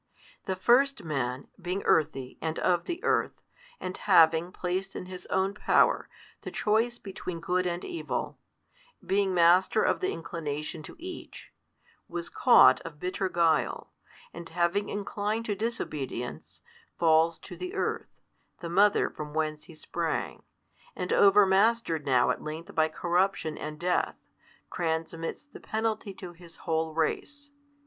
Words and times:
The 0.45 0.55
first 0.55 1.03
man, 1.03 1.47
being 1.61 1.83
earthy, 1.85 2.39
and 2.41 2.57
of 2.57 2.85
the 2.85 3.03
earth, 3.03 3.43
and 3.79 3.95
having, 3.95 4.51
placed 4.51 4.95
in 4.95 5.05
his 5.05 5.27
own 5.27 5.53
power, 5.53 6.09
the 6.41 6.49
choice 6.49 6.97
between 6.97 7.39
good 7.39 7.67
and 7.67 7.85
evil, 7.85 8.39
being 9.05 9.31
master 9.31 9.83
of 9.83 9.99
the 9.99 10.09
inclination 10.09 10.81
to 10.81 10.95
each, 10.97 11.53
was 12.07 12.29
caught 12.31 12.81
of 12.81 12.99
bitter 12.99 13.29
guile, 13.29 13.93
and 14.33 14.49
having 14.49 14.89
inclined 14.89 15.45
to 15.45 15.53
disobedience, 15.53 16.61
falls 16.97 17.37
to 17.41 17.55
the 17.55 17.75
earth, 17.75 18.23
the 18.59 18.69
mother 18.69 19.07
from 19.07 19.35
whence 19.35 19.65
he 19.65 19.75
sprang, 19.75 20.41
and 20.95 21.13
over 21.13 21.45
mastered 21.45 22.07
now 22.07 22.31
at 22.31 22.41
length 22.41 22.73
by 22.73 22.89
corruption 22.89 23.55
and 23.55 23.79
death, 23.79 24.15
transmits 24.73 25.45
the 25.45 25.59
penalty 25.59 26.11
to 26.11 26.33
his 26.33 26.55
whole 26.65 26.95
race. 26.95 27.51